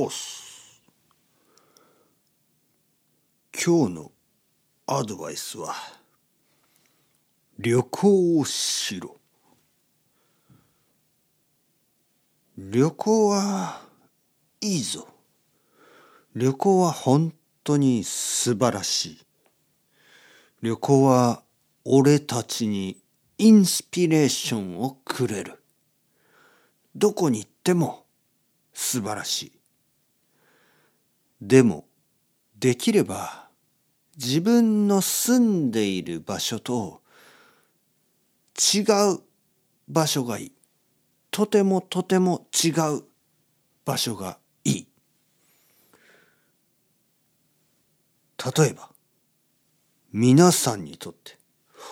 [0.00, 0.80] おす。
[3.52, 4.12] 今日の
[4.86, 5.74] アドバイスは
[7.58, 9.16] 旅行をしろ。
[12.56, 13.80] 旅行は
[14.60, 15.08] いいぞ。
[16.36, 17.34] 旅行は本
[17.64, 19.18] 当に素晴らしい。
[20.62, 21.42] 旅行は
[21.84, 23.02] 俺たちに
[23.38, 25.60] インスピレーションをくれる。
[26.94, 28.06] どこに行っても
[28.72, 29.57] 素晴らしい。
[31.40, 31.86] でも
[32.58, 33.48] できれば
[34.16, 37.00] 自分の住んでいる場所と
[38.74, 38.80] 違
[39.14, 39.20] う
[39.88, 40.52] 場所がいい。
[41.30, 43.04] とてもとても違う
[43.84, 44.86] 場所がいい。
[48.56, 48.90] 例えば
[50.12, 51.38] 皆さんにとって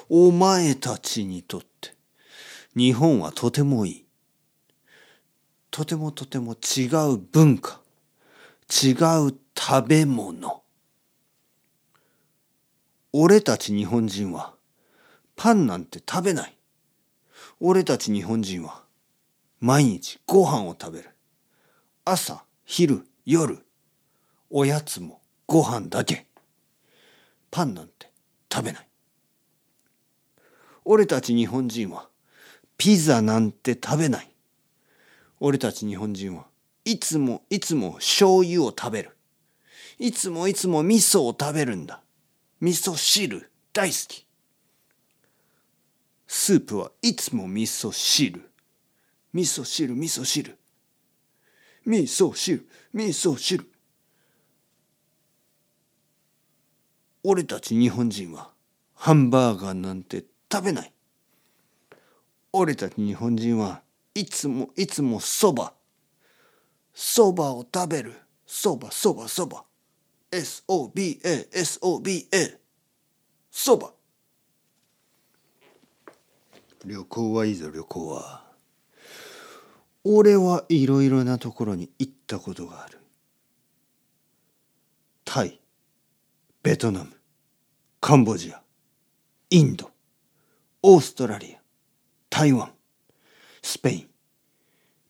[0.08, 1.94] お前たちにとって
[2.74, 4.06] 日本はとてもいい。
[5.70, 7.80] とてもとても違う文化。
[8.68, 8.92] 違
[9.28, 10.62] う食べ物。
[13.12, 14.54] 俺たち日本人は
[15.36, 16.56] パンなんて食べない。
[17.60, 18.82] 俺たち日本人は
[19.60, 21.10] 毎日ご飯を食べる。
[22.04, 23.64] 朝昼夜。
[24.50, 26.26] おやつもご飯だけ。
[27.50, 28.10] パンなんて
[28.52, 28.88] 食べない。
[30.84, 32.08] 俺たち日本人は
[32.76, 34.30] ピザなんて食べない。
[35.40, 36.46] 俺たち日本人は
[36.86, 39.16] いつもいつも醤油を食べる。
[39.98, 42.00] いつもいつも味噌を食べるんだ。
[42.60, 44.24] 味噌汁大好き。
[46.28, 48.40] スープはいつも味噌汁。
[49.32, 50.56] 味噌汁、味噌汁。
[51.84, 53.66] 味噌汁、味噌汁。
[57.24, 58.50] 俺たち日本人は
[58.94, 60.92] ハンバーガーなんて食べない。
[62.52, 63.82] 俺たち日本人は
[64.14, 65.75] いつもいつもそば
[66.98, 68.14] そばを食べる。
[68.46, 69.64] そばそばそば。
[70.30, 72.58] SOBA SOBA
[73.50, 73.92] そば。
[76.86, 78.44] 旅行はいいぞ旅行は。
[80.04, 82.98] 俺はいろいろなところに行ったことがある。
[85.22, 85.60] タイ
[86.62, 87.10] ベトナム
[88.00, 88.62] カンボジア
[89.50, 89.90] インド
[90.82, 91.58] オーストラリア
[92.30, 92.72] 台湾
[93.60, 94.08] スペイン、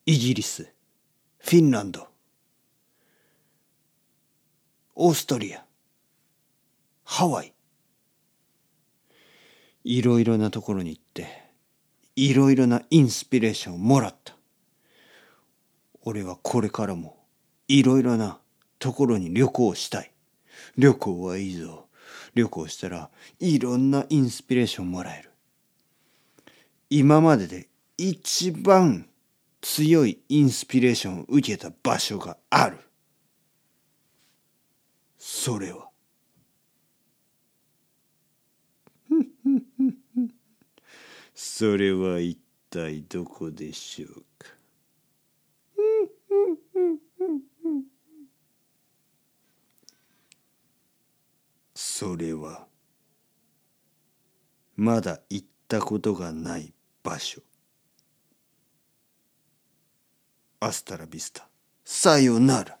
[0.05, 0.73] イギリス、
[1.49, 2.05] フィンランド、
[4.95, 5.63] オーストリア、
[7.05, 7.53] ハワイ。
[9.85, 11.45] いろいろなところに行って、
[12.17, 14.35] いろいろなインスピレーションをもらった。
[16.01, 17.15] 俺はこれからも
[17.69, 18.39] いろいろな
[18.77, 20.11] ところに旅行したい。
[20.77, 21.87] 旅行はいいぞ。
[22.35, 23.09] 旅行したら
[23.39, 25.31] いろんなインスピレーションもらえる。
[26.89, 29.07] 今までで一番
[29.61, 32.77] 強いインスピレーションを受けた場所がある。
[35.17, 35.89] それは。
[41.33, 42.37] それは一
[42.69, 44.47] 体どこでしょうか？
[51.73, 52.67] それは
[54.75, 56.73] まだ行ったことがない
[57.03, 57.41] 場所。
[60.59, 61.47] アスタラビスタ。
[61.85, 62.79] さよなら。